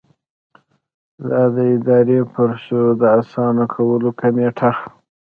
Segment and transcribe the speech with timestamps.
[1.55, 4.71] د اداري پروسو د اسانه کولو کمېټه.